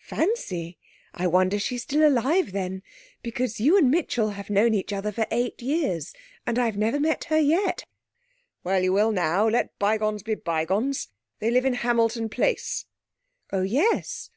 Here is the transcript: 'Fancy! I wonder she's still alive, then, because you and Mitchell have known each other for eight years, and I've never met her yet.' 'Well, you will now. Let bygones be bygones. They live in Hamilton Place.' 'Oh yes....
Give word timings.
'Fancy! 0.00 0.76
I 1.14 1.28
wonder 1.28 1.56
she's 1.56 1.84
still 1.84 2.04
alive, 2.04 2.50
then, 2.50 2.82
because 3.22 3.60
you 3.60 3.78
and 3.78 3.88
Mitchell 3.92 4.30
have 4.30 4.50
known 4.50 4.74
each 4.74 4.92
other 4.92 5.12
for 5.12 5.24
eight 5.30 5.62
years, 5.62 6.12
and 6.44 6.58
I've 6.58 6.76
never 6.76 6.98
met 6.98 7.22
her 7.26 7.38
yet.' 7.38 7.84
'Well, 8.64 8.82
you 8.82 8.92
will 8.92 9.12
now. 9.12 9.46
Let 9.48 9.78
bygones 9.78 10.24
be 10.24 10.34
bygones. 10.34 11.10
They 11.38 11.52
live 11.52 11.64
in 11.64 11.74
Hamilton 11.74 12.28
Place.' 12.28 12.86
'Oh 13.52 13.62
yes.... 13.62 14.30